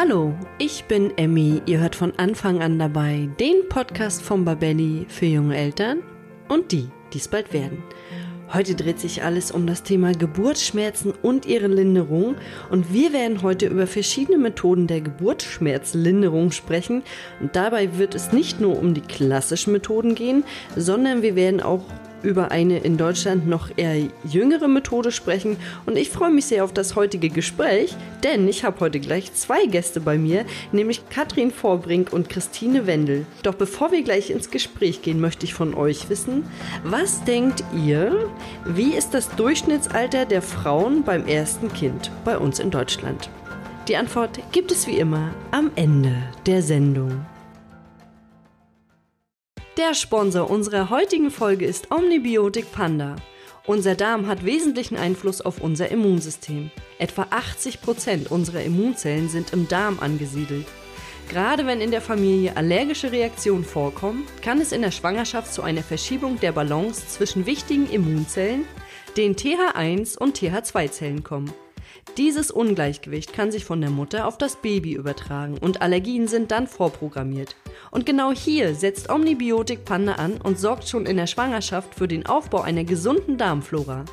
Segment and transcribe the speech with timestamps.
[0.00, 1.60] Hallo, ich bin Emmy.
[1.66, 6.04] Ihr hört von Anfang an dabei den Podcast von Babelli für junge Eltern
[6.48, 7.82] und die, die es bald werden.
[8.52, 12.36] Heute dreht sich alles um das Thema Geburtsschmerzen und ihre Linderung
[12.70, 17.02] und wir werden heute über verschiedene Methoden der Geburtsschmerzlinderung sprechen
[17.40, 20.44] und dabei wird es nicht nur um die klassischen Methoden gehen,
[20.76, 21.82] sondern wir werden auch
[22.22, 25.56] über eine in Deutschland noch eher jüngere Methode sprechen
[25.86, 29.66] und ich freue mich sehr auf das heutige Gespräch, denn ich habe heute gleich zwei
[29.66, 33.26] Gäste bei mir, nämlich Katrin Vorbrink und Christine Wendel.
[33.42, 36.44] Doch bevor wir gleich ins Gespräch gehen, möchte ich von euch wissen,
[36.84, 38.30] was denkt ihr,
[38.64, 43.30] wie ist das Durchschnittsalter der Frauen beim ersten Kind bei uns in Deutschland?
[43.88, 46.14] Die Antwort gibt es wie immer am Ende
[46.46, 47.24] der Sendung.
[49.78, 53.14] Der Sponsor unserer heutigen Folge ist Omnibiotik Panda.
[53.64, 56.72] Unser Darm hat wesentlichen Einfluss auf unser Immunsystem.
[56.98, 60.66] Etwa 80 Prozent unserer Immunzellen sind im Darm angesiedelt.
[61.28, 65.84] Gerade wenn in der Familie allergische Reaktionen vorkommen, kann es in der Schwangerschaft zu einer
[65.84, 68.64] Verschiebung der Balance zwischen wichtigen Immunzellen,
[69.16, 71.52] den TH1 und TH2-Zellen kommen.
[72.16, 76.66] Dieses Ungleichgewicht kann sich von der Mutter auf das Baby übertragen und Allergien sind dann
[76.66, 77.54] vorprogrammiert.
[77.90, 82.26] Und genau hier setzt Omnibiotik Panda an und sorgt schon in der Schwangerschaft für den
[82.26, 84.04] Aufbau einer gesunden Darmflora.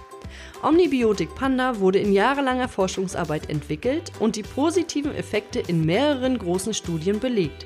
[0.63, 7.19] Omnibiotik Panda wurde in jahrelanger Forschungsarbeit entwickelt und die positiven Effekte in mehreren großen Studien
[7.19, 7.65] belegt.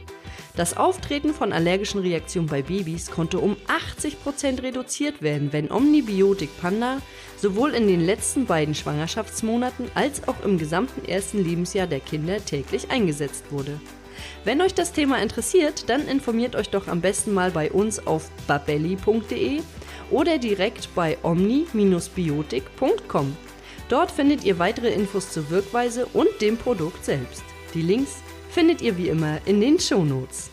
[0.55, 6.97] Das Auftreten von allergischen Reaktionen bei Babys konnte um 80% reduziert werden, wenn Omnibiotik Panda
[7.37, 12.91] sowohl in den letzten beiden Schwangerschaftsmonaten als auch im gesamten ersten Lebensjahr der Kinder täglich
[12.91, 13.79] eingesetzt wurde.
[14.43, 18.29] Wenn euch das Thema interessiert, dann informiert euch doch am besten mal bei uns auf
[18.47, 19.61] babelli.de
[20.11, 23.37] oder direkt bei omni-biotik.com.
[23.87, 27.43] Dort findet ihr weitere Infos zur Wirkweise und dem Produkt selbst.
[27.73, 28.17] Die Links
[28.49, 30.49] findet ihr wie immer in den Shownotes.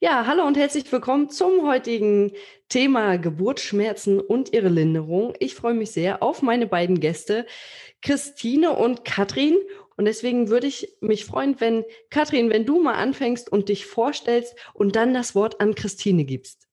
[0.00, 2.32] Ja, hallo und herzlich willkommen zum heutigen
[2.68, 5.34] Thema Geburtsschmerzen und ihre Linderung.
[5.38, 7.46] Ich freue mich sehr auf meine beiden Gäste,
[8.02, 9.56] Christine und Katrin.
[9.96, 14.54] Und deswegen würde ich mich freuen, wenn Katrin, wenn du mal anfängst und dich vorstellst
[14.74, 16.65] und dann das Wort an Christine gibst.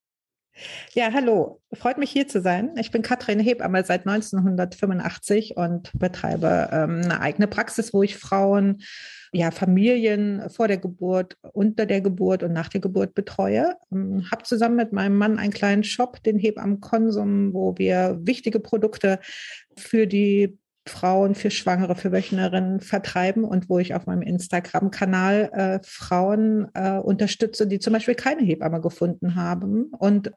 [0.93, 1.61] Ja, hallo.
[1.73, 2.75] Freut mich hier zu sein.
[2.77, 8.83] Ich bin Katrin Hebamme seit 1985 und betreibe ähm, eine eigene Praxis, wo ich Frauen,
[9.31, 13.75] ja, Familien vor der Geburt, unter der Geburt und nach der Geburt betreue.
[13.91, 18.59] Ähm, habe zusammen mit meinem Mann einen kleinen Shop, den Hebammen Konsum, wo wir wichtige
[18.59, 19.19] Produkte
[19.75, 25.79] für die Frauen für Schwangere, für Wöchnerinnen vertreiben und wo ich auf meinem Instagram-Kanal äh,
[25.83, 30.31] Frauen äh, unterstütze, die zum Beispiel keine Hebamme gefunden haben und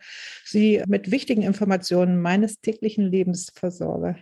[0.44, 4.16] sie mit wichtigen Informationen meines täglichen Lebens versorge.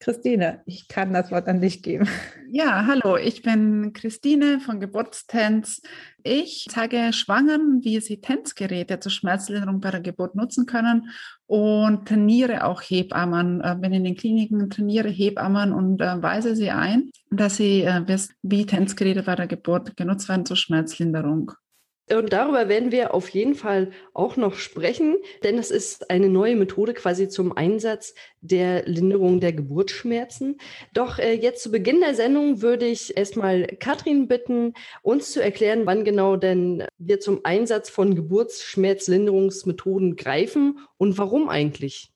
[0.00, 2.08] Christine, ich kann das Wort an dich geben.
[2.52, 5.82] Ja, hallo, ich bin Christine von Geburtstanz.
[6.24, 11.10] Ich zeige Schwangeren, wie sie Tänzgeräte zur Schmerzlinderung bei der Geburt nutzen können
[11.46, 13.60] und trainiere auch Hebammen.
[13.60, 18.02] Äh, bin in den Kliniken, trainiere Hebammen und äh, weise sie ein, dass sie äh,
[18.08, 21.52] wissen, wie Tänzgeräte bei der Geburt genutzt werden zur Schmerzlinderung.
[22.12, 26.56] Und darüber werden wir auf jeden Fall auch noch sprechen, denn es ist eine neue
[26.56, 30.58] Methode quasi zum Einsatz der Linderung der Geburtsschmerzen.
[30.92, 35.86] Doch äh, jetzt zu Beginn der Sendung würde ich erstmal Katrin bitten, uns zu erklären,
[35.86, 42.10] wann genau denn wir zum Einsatz von Geburtsschmerzlinderungsmethoden greifen und warum eigentlich.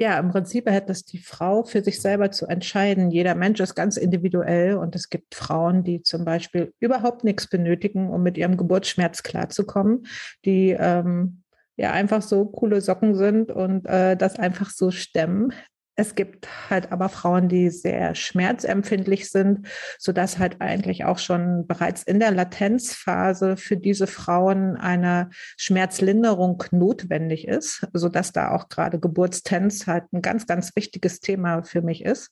[0.00, 3.10] Ja, im Prinzip hätte es die Frau für sich selber zu entscheiden.
[3.10, 8.08] Jeder Mensch ist ganz individuell und es gibt Frauen, die zum Beispiel überhaupt nichts benötigen,
[8.08, 10.06] um mit ihrem Geburtsschmerz klarzukommen,
[10.44, 11.42] die ähm,
[11.76, 15.52] ja einfach so coole Socken sind und äh, das einfach so stemmen.
[15.98, 19.66] Es gibt halt aber Frauen, die sehr schmerzempfindlich sind,
[19.98, 26.62] so dass halt eigentlich auch schon bereits in der Latenzphase für diese Frauen eine Schmerzlinderung
[26.70, 31.82] notwendig ist, so dass da auch gerade Geburtstenz halt ein ganz, ganz wichtiges Thema für
[31.82, 32.30] mich ist.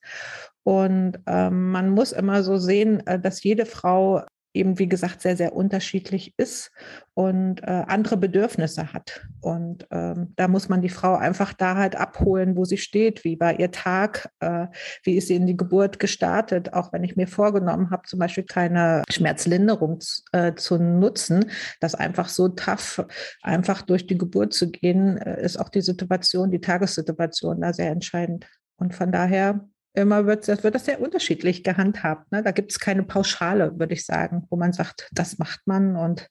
[0.63, 4.23] Und ähm, man muss immer so sehen, äh, dass jede Frau
[4.57, 6.73] eben, wie gesagt, sehr, sehr unterschiedlich ist
[7.15, 9.27] und äh, andere Bedürfnisse hat.
[9.41, 13.39] Und ähm, da muss man die Frau einfach da halt abholen, wo sie steht, wie
[13.39, 14.67] war ihr Tag, äh,
[15.03, 16.73] wie ist sie in die Geburt gestartet.
[16.73, 20.01] Auch wenn ich mir vorgenommen habe, zum Beispiel keine Schmerzlinderung
[20.33, 21.51] äh, zu nutzen,
[21.81, 23.05] das einfach so tough,
[23.43, 27.91] einfach durch die Geburt zu gehen, äh, ist auch die Situation, die Tagessituation da sehr
[27.91, 28.47] entscheidend.
[28.77, 29.67] Und von daher
[29.97, 32.31] immer wird, das wird das sehr unterschiedlich gehandhabt.
[32.31, 32.43] Ne?
[32.43, 36.29] Da gibt es keine Pauschale, würde ich sagen, wo man sagt, das macht man und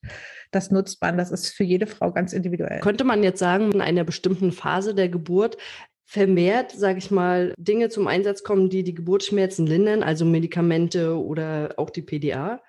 [0.51, 1.17] das nutzt man.
[1.17, 2.79] Das ist für jede Frau ganz individuell.
[2.79, 5.57] Könnte man jetzt sagen, in einer bestimmten Phase der Geburt
[6.05, 11.73] vermehrt, sage ich mal, Dinge zum Einsatz kommen, die die Geburtsschmerzen lindern, also Medikamente oder
[11.77, 12.61] auch die PDA?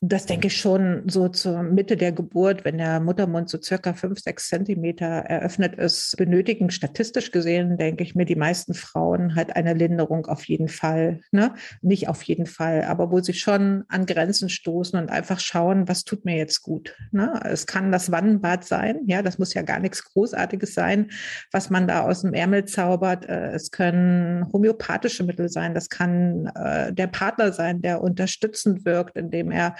[0.00, 4.20] Das denke ich schon so zur Mitte der Geburt, wenn der Muttermund so circa fünf,
[4.20, 9.74] sechs Zentimeter eröffnet ist, benötigen statistisch gesehen, denke ich mir, die meisten Frauen halt eine
[9.74, 11.22] Linderung auf jeden Fall.
[11.32, 11.52] Ne?
[11.82, 16.04] Nicht auf jeden Fall, aber wo sie schon an Grenzen stoßen und einfach schauen, was
[16.04, 16.94] tut mir jetzt gut.
[17.10, 17.40] Ne?
[17.44, 21.10] Es kann das Wannenbad sein, ja, das muss ja gar nichts Großartiges sein,
[21.50, 23.28] was man da aus dem Ärmel zaubert.
[23.28, 29.16] Äh, es können homöopathische Mittel sein, das kann äh, der Partner sein, der unterstützend wirkt,
[29.16, 29.74] indem er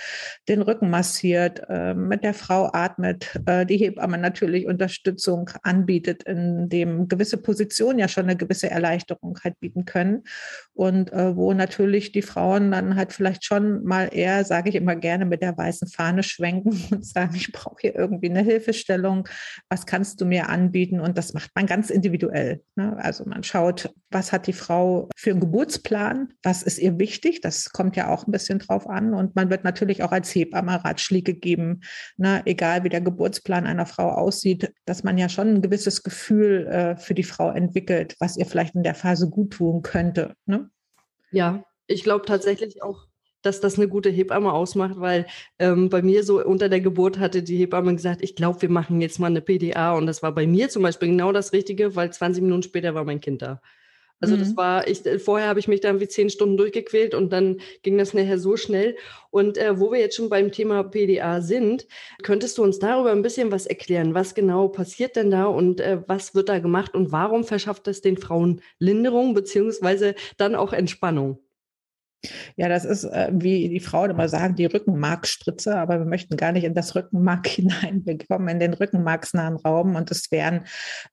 [0.49, 6.69] den Rücken massiert, äh, mit der Frau atmet, äh, die Hebamme natürlich Unterstützung anbietet, in
[6.69, 10.25] dem gewisse Positionen ja schon eine gewisse Erleichterung halt bieten können.
[10.75, 14.97] Und äh, wo natürlich die Frauen dann halt vielleicht schon mal eher, sage ich immer
[14.97, 19.29] gerne, mit der weißen Fahne schwenken und sagen, ich brauche hier irgendwie eine Hilfestellung,
[19.69, 21.01] was kannst du mir anbieten?
[21.01, 22.63] Und das macht man ganz individuell.
[22.77, 22.97] Ne?
[22.99, 27.73] Also man schaut, was hat die Frau für einen Geburtsplan, was ist ihr wichtig, das
[27.73, 29.15] kommt ja auch ein bisschen drauf an.
[29.15, 31.81] Und man wird natürlich natürlich auch als Hebamme Ratschläge geben,
[32.17, 36.67] ne, egal wie der Geburtsplan einer Frau aussieht, dass man ja schon ein gewisses Gefühl
[36.67, 40.35] äh, für die Frau entwickelt, was ihr vielleicht in der Phase gut tun könnte.
[40.47, 40.71] Ne?
[41.31, 43.07] Ja, ich glaube tatsächlich auch,
[43.43, 45.27] dass das eine gute Hebamme ausmacht, weil
[45.59, 49.01] ähm, bei mir so unter der Geburt hatte die Hebamme gesagt, ich glaube, wir machen
[49.01, 52.13] jetzt mal eine PDA und das war bei mir zum Beispiel genau das Richtige, weil
[52.13, 53.61] 20 Minuten später war mein Kind da.
[54.21, 54.41] Also mhm.
[54.41, 57.61] das war, ich, äh, vorher habe ich mich dann wie zehn Stunden durchgequält und dann
[57.83, 58.97] ging das nachher so schnell.
[59.31, 61.87] Und äh, wo wir jetzt schon beim Thema PDA sind,
[62.23, 64.15] könntest du uns darüber ein bisschen was erklären?
[64.15, 68.01] Was genau passiert denn da und äh, was wird da gemacht und warum verschafft es
[68.01, 71.39] den Frauen Linderung beziehungsweise dann auch Entspannung?
[72.57, 76.51] Ja, das ist, äh, wie die Frauen immer sagen, die Rückenmarkspritze, aber wir möchten gar
[76.51, 78.03] nicht in das Rückenmark hinein.
[78.05, 80.63] Wir kommen in den rückenmarksnahen Raum und es werden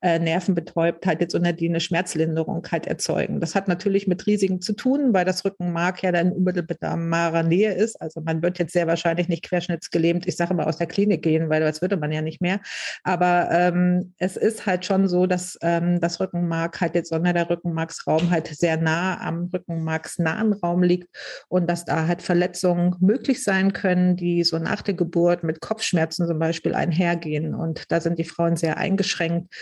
[0.02, 3.40] äh, Nervenbetäubtheit jetzt unter die eine Schmerzlinderung halt erzeugen.
[3.40, 8.00] Das hat natürlich mit Risiken zu tun, weil das Rückenmark ja dann unmittelbarer Nähe ist.
[8.00, 11.48] Also man wird jetzt sehr wahrscheinlich nicht querschnittsgelähmt, ich sage mal, aus der Klinik gehen,
[11.50, 12.60] weil das würde man ja nicht mehr.
[13.04, 17.48] Aber ähm, es ist halt schon so, dass ähm, das Rückenmark halt jetzt unter der
[17.48, 21.08] Rückenmarksraum halt sehr nah am rückenmarksnahen Raum liegt liegt
[21.48, 26.26] und dass da halt Verletzungen möglich sein können, die so nach der Geburt mit Kopfschmerzen
[26.26, 27.54] zum Beispiel einhergehen.
[27.54, 29.54] Und da sind die Frauen sehr eingeschränkt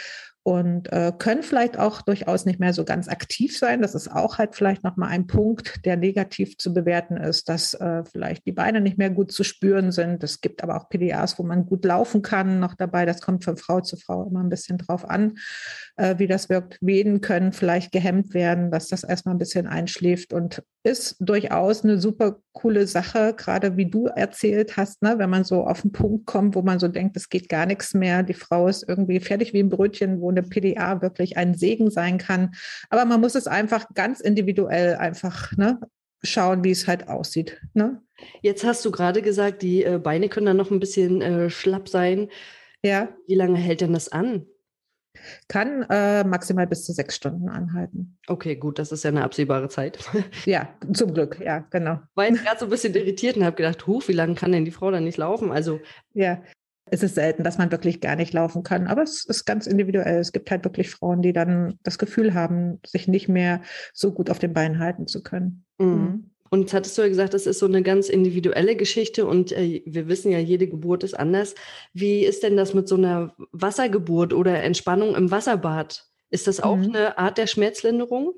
[0.46, 3.80] und äh, können vielleicht auch durchaus nicht mehr so ganz aktiv sein.
[3.80, 8.04] Das ist auch halt vielleicht nochmal ein Punkt, der negativ zu bewerten ist, dass äh,
[8.04, 10.22] vielleicht die Beine nicht mehr gut zu spüren sind.
[10.22, 13.06] Es gibt aber auch PDAs, wo man gut laufen kann noch dabei.
[13.06, 15.38] Das kommt von Frau zu Frau immer ein bisschen drauf an,
[15.96, 16.78] äh, wie das wirkt.
[16.80, 21.98] Venen können vielleicht gehemmt werden, dass das erstmal ein bisschen einschläft und ist durchaus eine
[21.98, 25.14] super coole Sache, gerade wie du erzählt hast, ne?
[25.18, 27.94] wenn man so auf den Punkt kommt, wo man so denkt, es geht gar nichts
[27.94, 31.90] mehr, die Frau ist irgendwie fertig wie ein Brötchen, wo eine PDA wirklich ein Segen
[31.90, 32.54] sein kann.
[32.90, 35.78] Aber man muss es einfach ganz individuell einfach ne,
[36.22, 37.60] schauen, wie es halt aussieht.
[37.72, 38.02] Ne?
[38.42, 41.88] Jetzt hast du gerade gesagt, die äh, Beine können dann noch ein bisschen äh, schlapp
[41.88, 42.28] sein.
[42.82, 43.08] Ja.
[43.26, 44.46] Wie lange hält denn das an?
[45.48, 48.18] Kann äh, maximal bis zu sechs Stunden anhalten.
[48.26, 49.98] Okay, gut, das ist ja eine absehbare Zeit.
[50.44, 52.00] ja, zum Glück, ja, genau.
[52.14, 54.64] War jetzt gerade so ein bisschen irritiert und habe gedacht, huch, wie lange kann denn
[54.64, 55.50] die Frau dann nicht laufen?
[55.50, 55.80] Also
[56.12, 56.42] ja,
[56.86, 60.18] es ist selten, dass man wirklich gar nicht laufen kann, aber es ist ganz individuell.
[60.18, 63.62] Es gibt halt wirklich Frauen, die dann das Gefühl haben, sich nicht mehr
[63.92, 65.64] so gut auf den Beinen halten zu können.
[65.78, 66.33] Mhm.
[66.54, 69.82] Und jetzt hattest du ja gesagt, das ist so eine ganz individuelle Geschichte und äh,
[69.86, 71.56] wir wissen ja, jede Geburt ist anders.
[71.94, 76.06] Wie ist denn das mit so einer Wassergeburt oder Entspannung im Wasserbad?
[76.30, 76.94] Ist das auch mhm.
[76.94, 78.34] eine Art der Schmerzlinderung?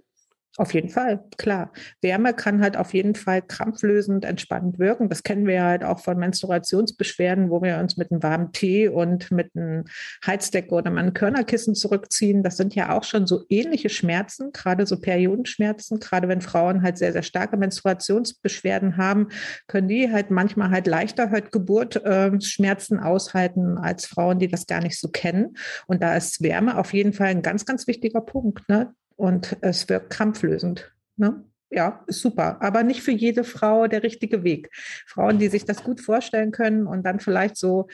[0.59, 1.71] Auf jeden Fall, klar.
[2.01, 5.11] Wärme kann halt auf jeden Fall krampflösend, entspannend wirken.
[5.11, 9.31] Das kennen wir halt auch von Menstruationsbeschwerden, wo wir uns mit einem warmen Tee und
[9.31, 9.85] mit einem
[10.27, 12.43] Heizdecke oder einem Körnerkissen zurückziehen.
[12.43, 16.01] Das sind ja auch schon so ähnliche Schmerzen, gerade so Periodenschmerzen.
[16.01, 19.29] Gerade wenn Frauen halt sehr, sehr starke Menstruationsbeschwerden haben,
[19.67, 24.81] können die halt manchmal halt leichter halt Geburtschmerzen äh, aushalten als Frauen, die das gar
[24.81, 25.59] nicht so kennen.
[25.87, 28.67] Und da ist Wärme auf jeden Fall ein ganz, ganz wichtiger Punkt.
[28.71, 28.95] Ne?
[29.17, 30.93] Und es wirkt krampflösend.
[31.17, 31.45] Ne?
[31.71, 34.71] ja, ist super, aber nicht für jede Frau der richtige Weg.
[35.07, 37.89] Frauen, die sich das gut vorstellen können und dann vielleicht so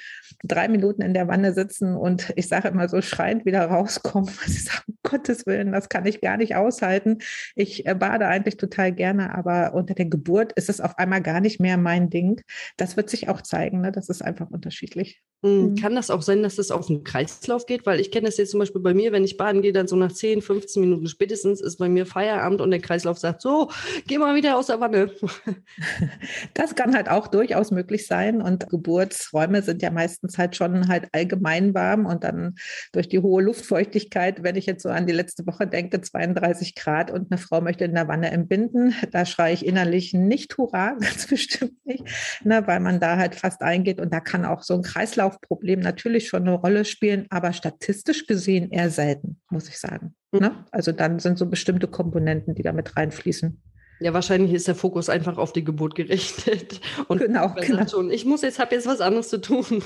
[0.44, 4.48] drei Minuten in der Wanne sitzen und ich sage immer so schreiend wieder rauskommen, weil
[4.48, 7.18] sie sagen, um Gottes Willen, das kann ich gar nicht aushalten.
[7.54, 11.40] Ich äh, bade eigentlich total gerne, aber unter der Geburt ist es auf einmal gar
[11.40, 12.42] nicht mehr mein Ding.
[12.76, 13.90] Das wird sich auch zeigen, ne?
[13.90, 15.22] das ist einfach unterschiedlich.
[15.42, 15.74] Hm, mhm.
[15.74, 17.84] Kann das auch sein, dass es auf den Kreislauf geht?
[17.84, 19.96] Weil ich kenne das jetzt zum Beispiel bei mir, wenn ich baden gehe, dann so
[19.96, 23.68] nach 10, 15 Minuten spätestens ist bei mir Feierabend und der Kreislauf sagt so,
[24.06, 25.10] geh mal wieder aus der Wanne.
[26.54, 28.40] Das kann halt auch durchaus möglich sein.
[28.40, 32.54] Und Geburtsräume sind ja meistens halt schon halt allgemein warm und dann
[32.92, 37.10] durch die hohe Luftfeuchtigkeit, wenn ich jetzt so an die letzte Woche denke, 32 Grad
[37.10, 41.26] und eine Frau möchte in der Wanne entbinden, da schreie ich innerlich nicht Hurra, ganz
[41.26, 42.04] bestimmt nicht,
[42.44, 44.82] ne, weil man da halt fast eingeht und da kann auch so ein
[45.32, 50.14] Kreislaufproblem natürlich schon eine Rolle spielen, aber statistisch gesehen eher selten, muss ich sagen.
[50.32, 50.40] Mhm.
[50.40, 50.64] Ne?
[50.70, 53.60] Also dann sind so bestimmte Komponenten, die da mit reinfließen.
[54.00, 56.80] Ja, wahrscheinlich ist der Fokus einfach auf die Geburt gerichtet.
[57.08, 57.86] Und genau, genau.
[57.86, 59.64] Schon, ich muss jetzt, habe jetzt was anderes zu tun.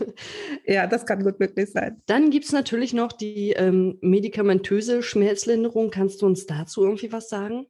[0.68, 2.02] Ja, das kann gut möglich sein.
[2.06, 5.90] Dann gibt es natürlich noch die ähm, medikamentöse Schmerzlinderung.
[5.90, 7.66] Kannst du uns dazu irgendwie was sagen?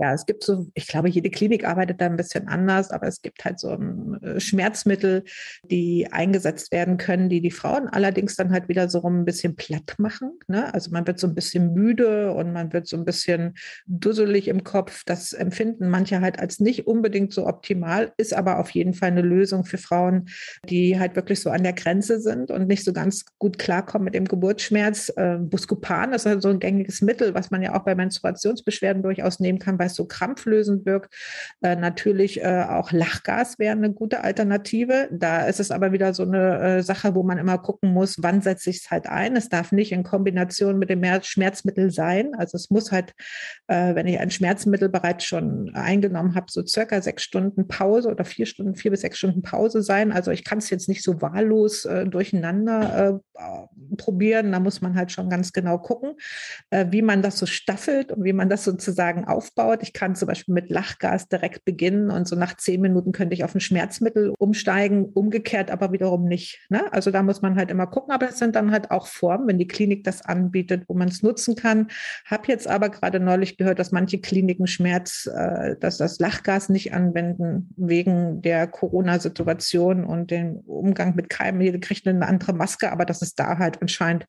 [0.00, 3.20] Ja, es gibt so, ich glaube, jede Klinik arbeitet da ein bisschen anders, aber es
[3.20, 3.78] gibt halt so
[4.22, 5.24] äh, Schmerzmittel,
[5.62, 9.96] die eingesetzt werden können, die die Frauen allerdings dann halt wieder so ein bisschen platt
[9.98, 10.38] machen.
[10.48, 10.72] Ne?
[10.72, 14.64] Also man wird so ein bisschen müde und man wird so ein bisschen dusselig im
[14.64, 15.02] Kopf.
[15.04, 19.20] Das empfinden manche halt als nicht unbedingt so optimal, ist aber auf jeden Fall eine
[19.20, 20.30] Lösung für Frauen,
[20.64, 24.14] die halt wirklich so an der Grenze sind und nicht so ganz gut klarkommen mit
[24.14, 25.12] dem Geburtsschmerz.
[25.14, 29.40] Äh, Buscopan ist halt so ein gängiges Mittel, was man ja auch bei Menstruationsbeschwerden durchaus
[29.40, 31.14] nehmen kann, weil es so krampflösend wirkt.
[31.62, 35.08] Äh, natürlich äh, auch Lachgas wäre eine gute Alternative.
[35.12, 38.40] Da ist es aber wieder so eine äh, Sache, wo man immer gucken muss, wann
[38.40, 39.36] setze ich es halt ein.
[39.36, 42.34] Es darf nicht in Kombination mit dem Schmerzmittel sein.
[42.36, 43.14] Also es muss halt,
[43.66, 48.24] äh, wenn ich ein Schmerzmittel bereits schon eingenommen habe, so circa sechs Stunden Pause oder
[48.24, 50.12] vier Stunden, vier bis sechs Stunden Pause sein.
[50.12, 54.52] Also ich kann es jetzt nicht so wahllos äh, durcheinander äh, probieren.
[54.52, 56.14] Da muss man halt schon ganz genau gucken,
[56.70, 59.69] wie man das so staffelt und wie man das sozusagen aufbaut.
[59.82, 63.44] Ich kann zum Beispiel mit Lachgas direkt beginnen und so nach zehn Minuten könnte ich
[63.44, 66.60] auf ein Schmerzmittel umsteigen, umgekehrt aber wiederum nicht.
[66.68, 66.92] Ne?
[66.92, 69.58] Also da muss man halt immer gucken, aber es sind dann halt auch Formen, wenn
[69.58, 71.88] die Klinik das anbietet, wo man es nutzen kann.
[72.24, 76.92] Habe jetzt aber gerade neulich gehört, dass manche Kliniken Schmerz, äh, dass das Lachgas nicht
[76.92, 81.60] anwenden wegen der Corona-Situation und dem Umgang mit Keimen.
[81.60, 84.26] Jede kriegt eine andere Maske, aber dass es da halt anscheinend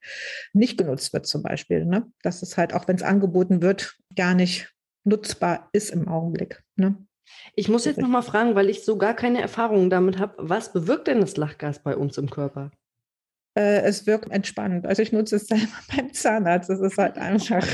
[0.53, 1.85] nicht genutzt wird zum Beispiel.
[1.85, 2.05] Ne?
[2.23, 6.63] Dass es halt, auch wenn es angeboten wird, gar nicht nutzbar ist im Augenblick.
[6.75, 6.95] Ne?
[7.55, 11.07] Ich muss jetzt nochmal fragen, weil ich so gar keine Erfahrungen damit habe, was bewirkt
[11.07, 12.71] denn das Lachgas bei uns im Körper?
[13.53, 14.85] Äh, es wirkt entspannend.
[14.85, 16.69] Also ich nutze es selber beim Zahnarzt.
[16.69, 17.65] Es ist halt einfach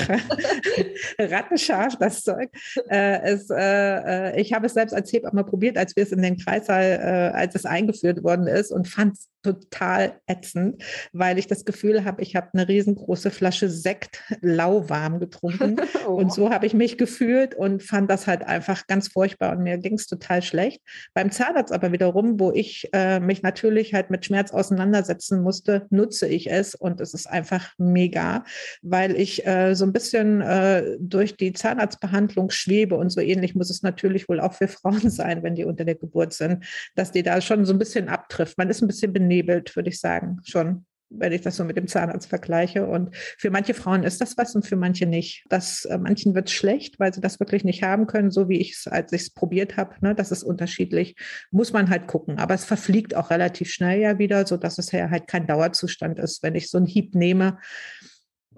[1.20, 2.50] rattenscharf, das Zeug.
[2.90, 6.22] Äh, es, äh, äh, ich habe es selbst als Hebamme probiert, als wir es in
[6.22, 11.48] den Kreissaal, äh, als es eingeführt worden ist und fand es total ätzend, weil ich
[11.48, 15.78] das Gefühl habe, ich habe eine riesengroße Flasche Sekt lauwarm getrunken.
[16.08, 16.14] oh.
[16.14, 19.78] Und so habe ich mich gefühlt und fand das halt einfach ganz furchtbar und mir
[19.78, 20.82] ging es total schlecht.
[21.14, 26.28] Beim Zahnarzt aber wiederum, wo ich äh, mich natürlich halt mit Schmerz auseinandersetzen musste, nutze
[26.28, 28.44] ich es und es ist einfach mega,
[28.82, 33.70] weil ich äh, so ein bisschen äh, durch die Zahnarztbehandlung schwebe und so ähnlich muss
[33.70, 37.24] es natürlich wohl auch für Frauen sein, wenn die unter der Geburt sind, dass die
[37.24, 38.58] da schon so ein bisschen abtrifft.
[38.58, 41.88] Man ist ein bisschen benebelt würde ich sagen, schon wenn ich das so mit dem
[41.88, 42.86] Zahnarzt vergleiche.
[42.86, 45.46] Und für manche Frauen ist das was und für manche nicht.
[45.50, 48.74] Das, äh, manchen wird schlecht, weil sie das wirklich nicht haben können, so wie ich
[48.74, 49.96] es, als ich es probiert habe.
[50.02, 51.16] Ne, das ist unterschiedlich.
[51.52, 52.40] Muss man halt gucken.
[52.40, 56.44] Aber es verfliegt auch relativ schnell ja wieder, sodass es ja halt kein Dauerzustand ist.
[56.44, 57.58] Wenn ich so einen Hieb nehme,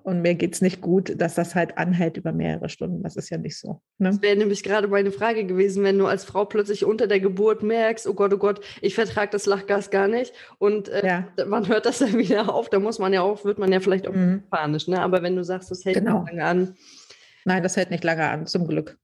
[0.09, 3.03] und mir geht es nicht gut, dass das halt anhält über mehrere Stunden.
[3.03, 3.81] Das ist ja nicht so.
[3.99, 4.09] Ne?
[4.09, 7.61] Das wäre nämlich gerade meine Frage gewesen, wenn du als Frau plötzlich unter der Geburt
[7.63, 11.45] merkst, oh Gott, oh Gott, ich vertrage das Lachgas gar nicht und äh, ja.
[11.45, 14.07] man hört das dann wieder auf, da muss man ja auch, wird man ja vielleicht
[14.07, 14.43] auch mhm.
[14.49, 14.87] panisch.
[14.87, 14.99] Ne?
[14.99, 16.25] Aber wenn du sagst, das hält genau.
[16.25, 16.75] lange an.
[17.45, 18.97] Nein, das hält nicht lange an, zum Glück.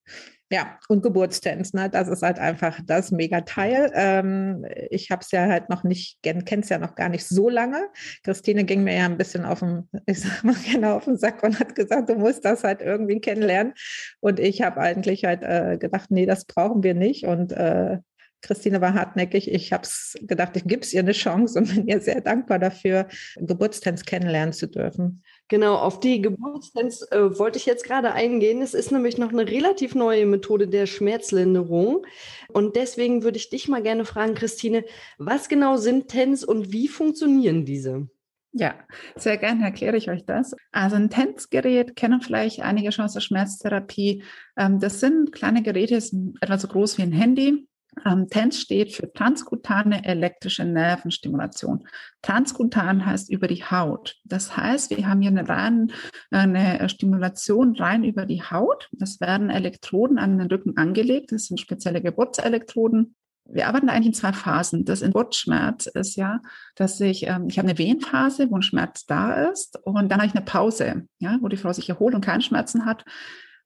[0.56, 1.90] Ja, und Geburtstanz, ne?
[1.90, 3.92] das ist halt einfach das Megateil.
[3.94, 7.50] Ähm, ich habe es ja halt noch nicht, kenne es ja noch gar nicht so
[7.50, 7.90] lange.
[8.24, 11.44] Christine ging mir ja ein bisschen auf den, ich sag mal gerne auf den Sack
[11.44, 13.74] und hat gesagt, du musst das halt irgendwie kennenlernen.
[14.22, 17.26] Und ich habe eigentlich halt äh, gedacht, nee, das brauchen wir nicht.
[17.26, 17.98] Und äh,
[18.42, 19.52] Christine war hartnäckig.
[19.52, 22.60] Ich habe es gedacht, ich gebe es ihr eine Chance und bin ihr sehr dankbar
[22.60, 25.22] dafür, Geburtstanz kennenlernen zu dürfen.
[25.48, 28.64] Genau, auf die Geburtstanz äh, wollte ich jetzt gerade eingehen.
[28.64, 32.06] Es ist nämlich noch eine relativ neue Methode der Schmerzlinderung.
[32.50, 34.84] Und deswegen würde ich dich mal gerne fragen, Christine,
[35.20, 38.10] was genau sind TENS und wie funktionieren diese?
[38.54, 38.74] Ja,
[39.16, 40.56] sehr gerne erkläre ich euch das.
[40.72, 44.24] Also ein TENS-Gerät kennen vielleicht einige schon aus der Schmerztherapie.
[44.58, 47.68] Ähm, das sind kleine Geräte, sind etwa so groß wie ein Handy.
[48.06, 51.88] Ähm, TENS steht für transkutane elektrische Nervenstimulation.
[52.22, 54.16] Transkutan heißt über die Haut.
[54.24, 55.92] Das heißt, wir haben hier eine, rein,
[56.32, 58.90] eine Stimulation rein über die Haut.
[59.00, 61.32] Es werden Elektroden an den Rücken angelegt.
[61.32, 63.16] Das sind spezielle Geburtselektroden.
[63.48, 64.86] Wir arbeiten eigentlich in zwei Phasen.
[64.86, 66.42] Das Geburtsschmerz ist ja,
[66.76, 70.28] dass ich, ähm, ich habe eine Wehenphase, wo ein Schmerz da ist und dann habe
[70.28, 73.06] ich eine Pause, ja, wo die Frau sich erholt und keinen Schmerzen hat.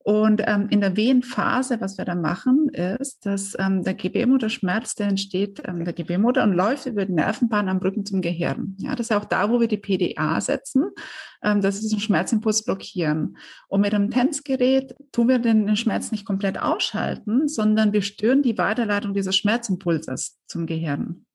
[0.02, 5.08] Und ähm, in der Wehenphase, was wir da machen, ist, dass ähm, der Gebärmutterschmerz, der
[5.08, 8.76] entsteht ähm, der Gebärmutter und läuft über die Nervenbahn am Rücken zum Gehirn.
[8.80, 10.86] Ja, das ist auch da, wo wir die PDA setzen,
[11.44, 13.38] ähm, dass wir den Schmerzimpuls blockieren.
[13.68, 18.42] Und mit einem Tänzgerät tun wir den, den Schmerz nicht komplett ausschalten, sondern wir stören
[18.42, 21.26] die Weiterleitung dieses Schmerzimpulses zum Gehirn.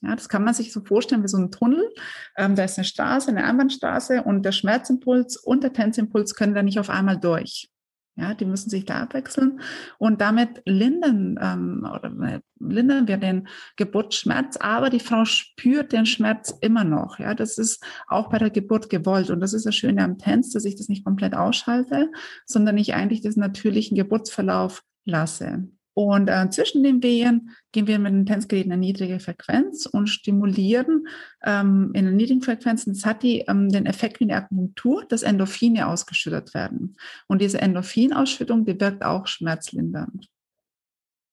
[0.00, 1.88] Ja, das kann man sich so vorstellen wie so ein Tunnel.
[2.36, 6.62] Ähm, da ist eine Straße, eine Einbahnstraße und der Schmerzimpuls und der Tänzimpuls können da
[6.62, 7.70] nicht auf einmal durch.
[8.18, 9.60] Ja, die müssen sich da abwechseln
[9.98, 13.46] und damit lindern ähm, oder äh, lindern wir den
[13.76, 17.20] Geburtsschmerz, aber die Frau spürt den Schmerz immer noch.
[17.20, 20.50] Ja, das ist auch bei der Geburt gewollt und das ist das Schöne am Tänz,
[20.50, 22.10] dass ich das nicht komplett ausschalte,
[22.44, 25.68] sondern ich eigentlich diesen natürlichen Geburtsverlauf lasse.
[25.98, 30.06] Und äh, zwischen den Wehen gehen wir mit dem Tanzgerät in eine niedrige Frequenz und
[30.06, 31.08] stimulieren
[31.44, 32.94] ähm, in den niedrigen Frequenzen.
[32.94, 36.94] Das hat die, ähm, den Effekt wie eine Akupunktur, dass Endorphine ausgeschüttet werden.
[37.26, 40.28] Und diese Endorphinausschüttung, die wirkt auch schmerzlindernd.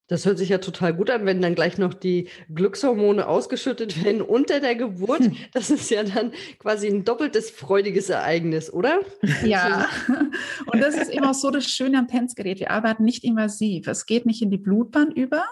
[0.08, 4.22] Das hört sich ja total gut an, wenn dann gleich noch die Glückshormone ausgeschüttet werden
[4.22, 5.22] unter der Geburt.
[5.54, 9.00] Das ist ja dann quasi ein doppeltes freudiges Ereignis, oder?
[9.44, 9.88] Ja,
[10.66, 12.60] und das ist immer so das Schöne am Tänzgerät.
[12.60, 13.88] Wir arbeiten nicht invasiv.
[13.88, 15.44] Es geht nicht in die Blutbahn über,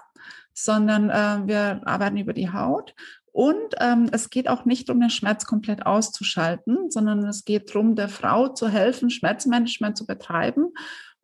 [0.54, 2.94] sondern äh, wir arbeiten über die Haut.
[3.32, 7.96] Und ähm, es geht auch nicht um den Schmerz komplett auszuschalten, sondern es geht darum,
[7.96, 10.68] der Frau zu helfen, Schmerzmanagement zu betreiben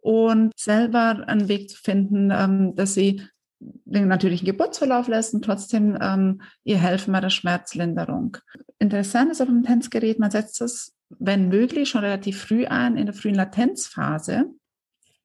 [0.01, 3.21] und selber einen Weg zu finden, ähm, dass sie
[3.59, 8.37] den natürlichen Geburtsverlauf lässt und trotzdem ähm, ihr helfen bei der Schmerzlinderung.
[8.79, 13.05] Interessant ist auf dem Tänzgerät, man setzt es, wenn möglich, schon relativ früh ein, in
[13.05, 14.45] der frühen Latenzphase.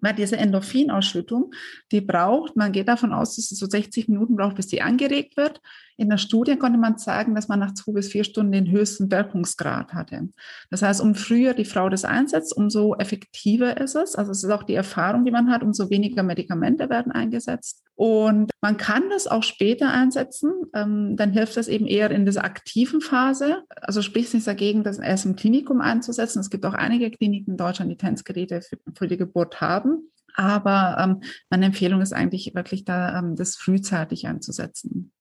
[0.01, 1.55] Weil diese Endorphinausschüttung,
[1.91, 5.39] die braucht, man geht davon aus, dass es so 60 Minuten braucht, bis sie angeregt
[5.39, 5.63] wird.
[5.97, 9.11] In der Studie konnte man sagen, dass man nach zwei bis vier Stunden den höchsten
[9.11, 10.29] Wirkungsgrad hatte.
[10.71, 14.15] Das heißt, um früher die Frau das einsetzt, umso effektiver ist es.
[14.15, 17.84] Also es ist auch die Erfahrung, die man hat, umso weniger Medikamente werden eingesetzt.
[17.97, 20.53] Und man kann das auch später einsetzen.
[20.75, 23.63] Ähm, dann hilft das eben eher in dieser aktiven Phase.
[23.69, 26.41] Also spricht nichts dagegen, das erst im Klinikum einzusetzen.
[26.41, 30.11] Es gibt auch einige Kliniken in Deutschland, die Tanzgeräte für, für die Geburt haben.
[30.35, 35.13] Aber ähm, meine Empfehlung ist eigentlich wirklich da, ähm, das frühzeitig einzusetzen.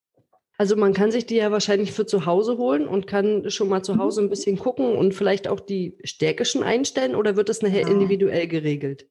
[0.58, 3.84] Also man kann sich die ja wahrscheinlich für zu Hause holen und kann schon mal
[3.84, 7.62] zu Hause ein bisschen gucken und vielleicht auch die Stärke schon einstellen oder wird das
[7.62, 7.88] nachher ja.
[7.90, 9.08] individuell geregelt?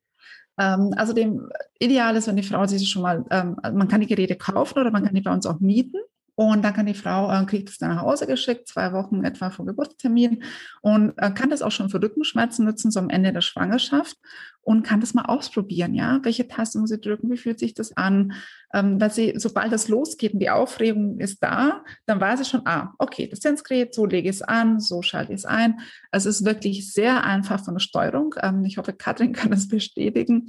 [0.63, 1.49] Ähm, also dem
[1.79, 4.91] Ideal ist, wenn die Frau sich schon mal, ähm, man kann die Geräte kaufen oder
[4.91, 5.99] man kann die bei uns auch mieten.
[6.35, 9.51] Und dann kann die Frau, äh, kriegt es dann nach Hause geschickt, zwei Wochen etwa
[9.51, 10.43] vor Geburtstermin
[10.81, 14.17] und äh, kann das auch schon für Rückenschmerzen nutzen, so am Ende der Schwangerschaft
[14.63, 16.21] und kann das mal ausprobieren, ja.
[16.23, 17.31] Welche Taste muss sie drücken?
[17.31, 18.33] Wie fühlt sich das an?
[18.73, 22.63] Ähm, weil sie, sobald das losgeht und die Aufregung ist da, dann weiß sie schon,
[22.65, 25.81] ah, okay, das Sensgerät, so lege ich es an, so schalte ich es ein.
[26.11, 28.35] Also es ist wirklich sehr einfach von der Steuerung.
[28.41, 30.49] Ähm, ich hoffe, Katrin kann das bestätigen.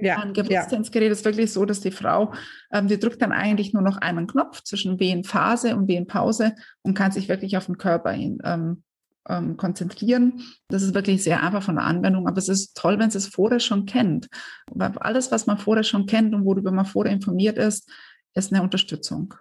[0.00, 1.12] Ja, ein Geburtstänzgerät ja.
[1.12, 2.32] ist wirklich so, dass die Frau,
[2.72, 7.12] ähm, die drückt dann eigentlich nur noch einen Knopf zwischen Wehenphase und Wehenpause und kann
[7.12, 8.82] sich wirklich auf den Körper hin, ähm,
[9.28, 10.42] ähm, konzentrieren.
[10.68, 13.26] Das ist wirklich sehr einfach von der Anwendung, aber es ist toll, wenn sie es
[13.26, 14.28] vorher schon kennt.
[14.72, 17.90] Weil alles, was man vorher schon kennt und worüber man vorher informiert ist,
[18.34, 19.34] ist eine Unterstützung.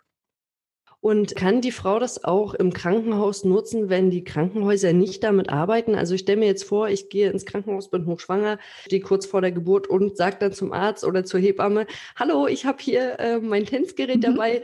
[1.01, 5.95] Und kann die Frau das auch im Krankenhaus nutzen, wenn die Krankenhäuser nicht damit arbeiten?
[5.95, 9.39] Also ich stelle mir jetzt vor, ich gehe ins Krankenhaus, bin hochschwanger, stehe kurz vor
[9.39, 13.39] der Geburt und sage dann zum Arzt oder zur Hebamme, hallo, ich habe hier äh,
[13.39, 14.21] mein Tänzgerät mhm.
[14.21, 14.62] dabei,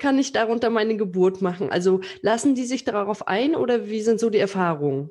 [0.00, 1.70] kann ich darunter meine Geburt machen?
[1.70, 5.10] Also lassen die sich darauf ein oder wie sind so die Erfahrungen?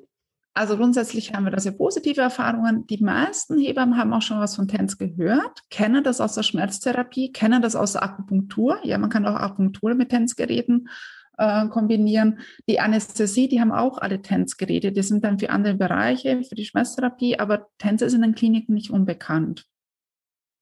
[0.57, 2.87] Also grundsätzlich haben wir da sehr positive Erfahrungen.
[2.87, 7.31] Die meisten Hebammen haben auch schon was von TENS gehört, kennen das aus der Schmerztherapie,
[7.31, 8.79] kennen das aus der Akupunktur.
[8.81, 10.89] Ja, man kann auch Akupunktur mit TENS-Geräten
[11.37, 12.39] äh, kombinieren.
[12.67, 14.91] Die Anästhesie, die haben auch alle TENS-Geräte.
[14.91, 18.73] Die sind dann für andere Bereiche, für die Schmerztherapie, aber TENS ist in den Kliniken
[18.73, 19.67] nicht unbekannt.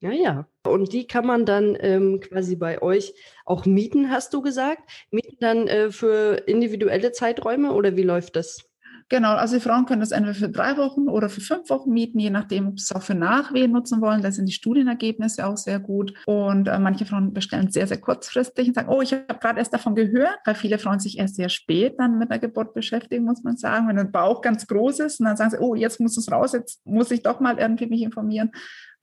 [0.02, 0.46] Ja, ja.
[0.68, 3.14] Und die kann man dann ähm, quasi bei euch
[3.46, 4.92] auch mieten, hast du gesagt?
[5.10, 8.70] Mieten dann äh, für individuelle Zeiträume oder wie läuft das?
[9.08, 12.18] Genau, also die Frauen können das entweder für drei Wochen oder für fünf Wochen mieten,
[12.18, 14.24] je nachdem, ob sie es auch für Nachwehen nutzen wollen.
[14.24, 16.16] Da sind die Studienergebnisse auch sehr gut.
[16.26, 19.76] Und äh, manche Frauen bestellen sehr, sehr kurzfristig und sagen, oh, ich habe gerade erst
[19.76, 23.44] davon gehört, weil viele Frauen sich erst sehr spät dann mit der Geburt beschäftigen, muss
[23.44, 25.20] man sagen, wenn der Bauch ganz groß ist.
[25.20, 27.86] Und dann sagen sie, oh, jetzt muss es raus, jetzt muss ich doch mal irgendwie
[27.86, 28.54] mich informieren.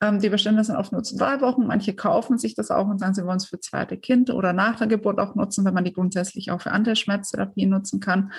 [0.01, 1.65] Ähm, die bestellen das dann oft nur zu drei Wochen.
[1.65, 4.79] Manche kaufen sich das auch und sagen, sie wollen es für zweite Kind oder nach
[4.79, 8.33] der Geburt auch nutzen, wenn man die grundsätzlich auch für andere Schmerztherapien nutzen kann.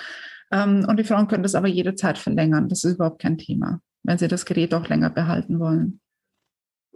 [0.55, 2.69] Ähm, und die Frauen können das aber jederzeit verlängern.
[2.69, 5.99] Das ist überhaupt kein Thema, wenn sie das Gerät auch länger behalten wollen.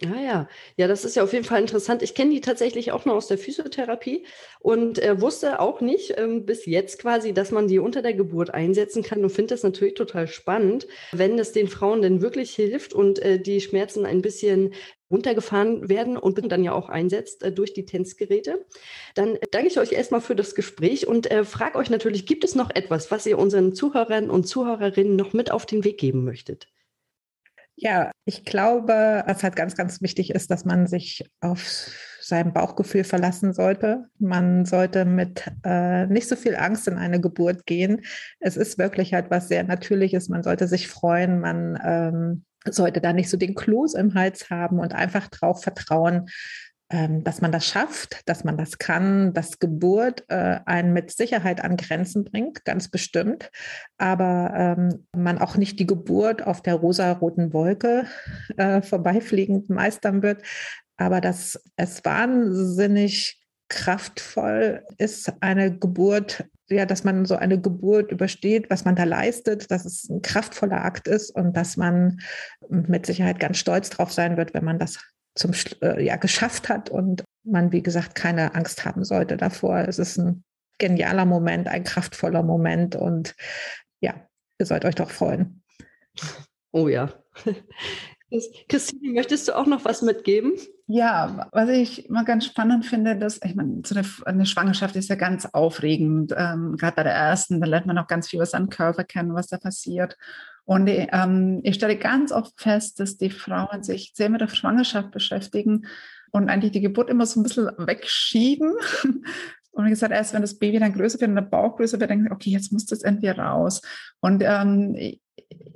[0.06, 2.02] Ah ja, ja, das ist ja auf jeden Fall interessant.
[2.04, 4.26] Ich kenne die tatsächlich auch nur aus der Physiotherapie
[4.62, 8.54] und äh, wusste auch nicht ähm, bis jetzt quasi, dass man die unter der Geburt
[8.54, 12.94] einsetzen kann und finde das natürlich total spannend, wenn es den Frauen denn wirklich hilft
[12.94, 14.74] und äh, die Schmerzen ein bisschen
[15.12, 18.66] runtergefahren werden und dann ja auch einsetzt äh, durch die Tänzgeräte.
[19.16, 22.56] Dann danke ich euch erstmal für das Gespräch und äh, frage euch natürlich, gibt es
[22.56, 26.70] noch etwas, was ihr unseren Zuhörern und Zuhörerinnen noch mit auf den Weg geben möchtet?
[27.82, 31.89] Ja, ich glaube, was halt ganz, ganz wichtig ist, dass man sich auf
[32.20, 34.10] sein Bauchgefühl verlassen sollte.
[34.20, 38.02] Man sollte mit äh, nicht so viel Angst in eine Geburt gehen.
[38.42, 40.28] Es ist wirklich halt was sehr Natürliches.
[40.28, 41.39] Man sollte sich freuen.
[41.39, 46.28] Man ähm, sollte da nicht so den Kloß im Hals haben und einfach drauf vertrauen,
[46.89, 51.78] dass man das schafft, dass man das kann, dass Geburt äh, einen mit Sicherheit an
[51.78, 53.52] Grenzen bringt, ganz bestimmt,
[53.99, 58.06] aber ähm, man auch nicht die Geburt auf der rosa-roten Wolke
[58.58, 60.41] äh, vorbeifliegend meistern wird,
[60.97, 68.71] aber dass es wahnsinnig kraftvoll ist, eine Geburt, ja, dass man so eine Geburt übersteht,
[68.71, 72.19] was man da leistet, dass es ein kraftvoller Akt ist und dass man
[72.67, 74.99] mit Sicherheit ganz stolz drauf sein wird, wenn man das
[75.36, 79.80] zum äh, ja geschafft hat und man wie gesagt keine Angst haben sollte davor.
[79.80, 80.44] Es ist ein
[80.78, 83.36] genialer Moment, ein kraftvoller Moment und
[84.02, 84.15] ja,
[84.58, 85.62] ihr sollt euch doch freuen.
[86.72, 87.13] Oh ja.
[88.68, 90.54] Christine, möchtest du auch noch was mitgeben?
[90.86, 95.10] Ja, was ich mal ganz spannend finde, dass, ich meine, so eine, eine Schwangerschaft ist
[95.10, 96.34] ja ganz aufregend.
[96.38, 99.34] Ähm, Gerade bei der ersten, da lernt man auch ganz viel über seinen Körper kennen,
[99.34, 100.15] was da passiert.
[100.69, 105.10] Und ähm, ich stelle ganz oft fest, dass die Frauen sich sehr mit der Schwangerschaft
[105.10, 105.88] beschäftigen
[106.29, 108.73] und eigentlich die Geburt immer so ein bisschen wegschieben.
[109.71, 112.10] Und wie gesagt, erst wenn das Baby dann größer wird und der Bauch größer wird,
[112.10, 113.82] denken sie, okay, jetzt muss das irgendwie raus.
[114.19, 114.97] Und ähm,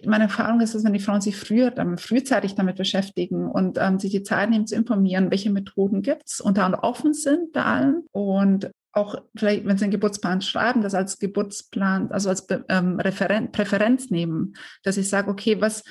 [0.04, 4.00] meine Erfahrung ist, dass wenn die Frauen sich früher, dann frühzeitig damit beschäftigen und ähm,
[4.00, 7.64] sich die Zeit nehmen zu informieren, welche Methoden gibt es und da offen sind bei
[7.64, 13.00] allen und auch vielleicht, wenn Sie einen Geburtsplan schreiben, das als Geburtsplan, also als ähm,
[13.00, 14.54] Referen Präferenz nehmen,
[14.84, 15.84] dass ich sage, okay, was,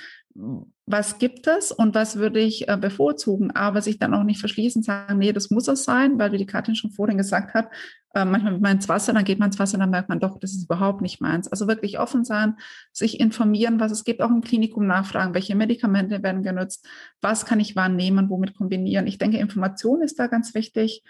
[0.86, 4.82] was gibt es und was würde ich äh, bevorzugen, aber sich dann auch nicht verschließen,
[4.82, 7.68] sagen, nee, das muss es sein, weil wie die Katrin schon vorhin gesagt hat,
[8.14, 10.38] äh, manchmal wird man ins Wasser, dann geht man ins Wasser, dann merkt man doch,
[10.38, 11.48] das ist überhaupt nicht meins.
[11.48, 12.56] Also wirklich offen sein,
[12.92, 16.86] sich informieren, was es gibt, auch im Klinikum nachfragen, welche Medikamente werden genutzt,
[17.20, 19.06] was kann ich wahrnehmen, womit kombinieren.
[19.06, 21.02] Ich denke, Information ist da ganz wichtig.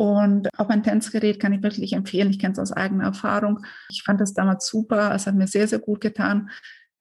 [0.00, 2.30] Und auch ein Tänzgerät kann ich wirklich empfehlen.
[2.30, 3.66] Ich kenne es aus eigener Erfahrung.
[3.90, 5.14] Ich fand das damals super.
[5.14, 6.48] Es hat mir sehr, sehr gut getan.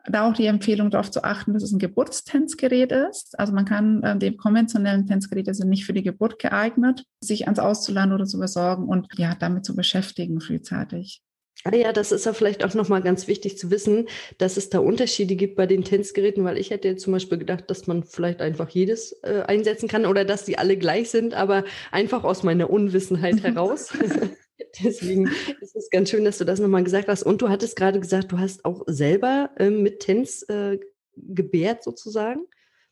[0.03, 3.39] Da auch die Empfehlung darauf zu achten, dass es ein Geburtstänzgerät ist.
[3.39, 7.59] Also man kann äh, die konventionellen Tänzgeräte sind nicht für die Geburt geeignet, sich ans
[7.59, 11.21] auszuladen oder zu besorgen und ja, damit zu beschäftigen frühzeitig.
[11.65, 14.79] Ah ja, das ist ja vielleicht auch nochmal ganz wichtig zu wissen, dass es da
[14.79, 18.41] Unterschiede gibt bei den Tänzgeräten, weil ich hätte jetzt zum Beispiel gedacht, dass man vielleicht
[18.41, 22.69] einfach jedes äh, einsetzen kann oder dass die alle gleich sind, aber einfach aus meiner
[22.69, 23.89] Unwissenheit heraus.
[24.83, 27.23] Deswegen ist es ganz schön, dass du das nochmal gesagt hast.
[27.23, 30.79] Und du hattest gerade gesagt, du hast auch selber äh, mit Tänz äh,
[31.15, 32.41] gebärt sozusagen.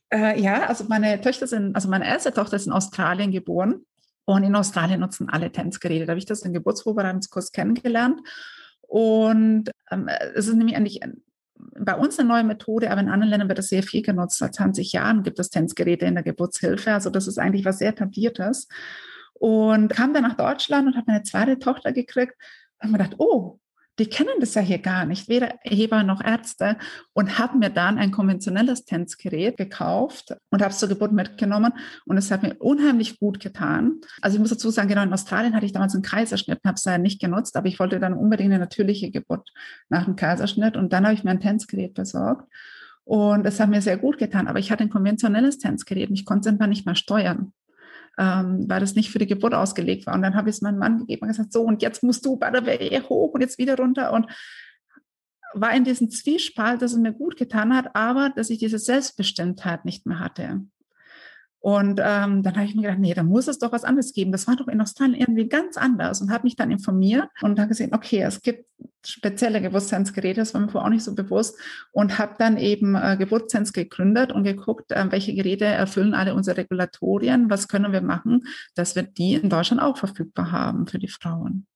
[0.10, 3.86] Äh, ja, also meine Töchter sind, also meine erste Tochter ist in Australien geboren
[4.28, 6.06] und in Australien nutzen alle Tänzgeräte.
[6.06, 8.20] Da habe ich das im Geburtsvorbereitungskurs kennengelernt.
[8.82, 11.00] Und ähm, es ist nämlich eigentlich
[11.56, 14.38] bei uns eine neue Methode, aber in anderen Ländern wird das sehr viel genutzt.
[14.40, 16.92] Seit 20 Jahren gibt es Tänzgeräte in der Geburtshilfe.
[16.92, 18.68] Also das ist eigentlich was sehr etabliertes.
[19.34, 22.34] Und kam dann nach Deutschland und habe meine zweite Tochter gekriegt.
[22.80, 23.62] Und habe mir gedacht, oh,
[24.00, 26.78] die kennen das ja hier gar nicht, weder Heber noch Ärzte,
[27.14, 31.74] und haben mir dann ein konventionelles Tänzgerät gekauft und habe es zur Geburt mitgenommen.
[32.06, 34.00] Und es hat mir unheimlich gut getan.
[34.22, 36.86] Also ich muss dazu sagen, genau in Australien hatte ich damals einen Kaiserschnitt, habe es
[36.86, 39.52] ja nicht genutzt, aber ich wollte dann unbedingt eine natürliche Geburt
[39.90, 40.78] nach dem Kaiserschnitt.
[40.78, 42.52] Und dann habe ich mir ein Tänzgerät besorgt.
[43.04, 46.26] Und es hat mir sehr gut getan, aber ich hatte ein konventionelles Tänzgerät und ich
[46.26, 47.54] konnte es einfach nicht mehr steuern
[48.18, 50.16] ähm, weil das nicht für die Geburt ausgelegt war.
[50.16, 52.38] Und dann habe ich es meinem Mann gegeben und gesagt, so, und jetzt musst du
[52.38, 54.14] bei der Wehe hoch und jetzt wieder runter.
[54.14, 54.28] Und
[55.54, 59.86] war in diesem Zwiespalt, dass es mir gut getan hat, aber dass ich diese Selbstbestimmtheit
[59.86, 60.62] nicht mehr hatte.
[61.68, 64.32] Und ähm, dann habe ich mir gedacht, nee, da muss es doch was anderes geben.
[64.32, 67.68] Das war doch in Australien irgendwie ganz anders und habe mich dann informiert und habe
[67.68, 68.64] gesehen, okay, es gibt
[69.06, 71.60] spezielle Geburtstagsgeräte, das war mir vorher auch nicht so bewusst
[71.92, 76.56] und habe dann eben äh, Geburtstags gegründet und geguckt, äh, welche Geräte erfüllen alle unsere
[76.56, 81.10] Regulatorien, was können wir machen, dass wir die in Deutschland auch verfügbar haben für die
[81.10, 81.68] Frauen.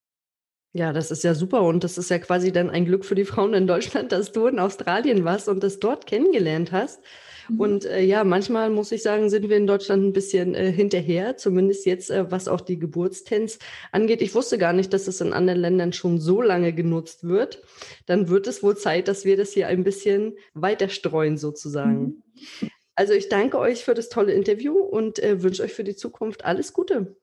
[0.71, 3.25] Ja, das ist ja super und das ist ja quasi dann ein Glück für die
[3.25, 7.01] Frauen in Deutschland, dass du in Australien warst und das dort kennengelernt hast.
[7.49, 7.59] Mhm.
[7.59, 11.37] Und äh, ja, manchmal muss ich sagen, sind wir in Deutschland ein bisschen äh, hinterher,
[11.37, 13.59] zumindest jetzt, äh, was auch die Geburtstens
[13.91, 14.21] angeht.
[14.21, 17.61] Ich wusste gar nicht, dass es in anderen Ländern schon so lange genutzt wird.
[18.05, 22.23] Dann wird es wohl Zeit, dass wir das hier ein bisschen weiter streuen sozusagen.
[22.61, 22.69] Mhm.
[22.95, 26.45] Also ich danke euch für das tolle Interview und äh, wünsche euch für die Zukunft
[26.45, 27.15] alles Gute.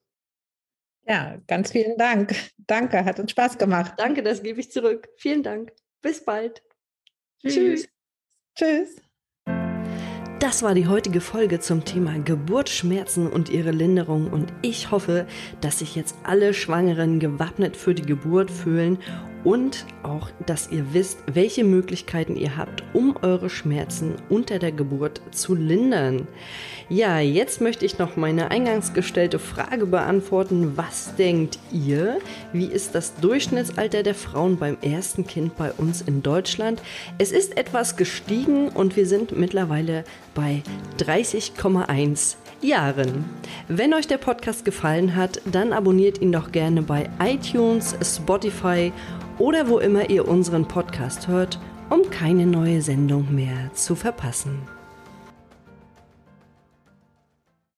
[1.06, 2.34] Ja, ganz vielen Dank.
[2.58, 3.94] Danke, hat uns Spaß gemacht.
[3.96, 5.08] Danke, das gebe ich zurück.
[5.16, 5.72] Vielen Dank.
[6.02, 6.62] Bis bald.
[7.40, 7.54] Tschüss.
[7.54, 7.88] Tschüss.
[8.54, 9.07] Tschüss.
[10.38, 15.26] Das war die heutige Folge zum Thema Geburtsschmerzen und ihre Linderung und ich hoffe,
[15.60, 18.98] dass sich jetzt alle Schwangeren gewappnet für die Geburt fühlen
[19.44, 25.20] und auch, dass ihr wisst, welche Möglichkeiten ihr habt, um eure Schmerzen unter der Geburt
[25.30, 26.26] zu lindern.
[26.88, 30.76] Ja, jetzt möchte ich noch meine eingangs gestellte Frage beantworten.
[30.76, 32.18] Was denkt ihr?
[32.52, 36.82] Wie ist das Durchschnittsalter der Frauen beim ersten Kind bei uns in Deutschland?
[37.18, 40.04] Es ist etwas gestiegen und wir sind mittlerweile
[40.38, 40.62] bei
[41.00, 43.24] 30,1 Jahren.
[43.66, 48.92] Wenn euch der Podcast gefallen hat, dann abonniert ihn doch gerne bei iTunes, Spotify
[49.38, 51.58] oder wo immer ihr unseren Podcast hört,
[51.90, 54.77] um keine neue Sendung mehr zu verpassen.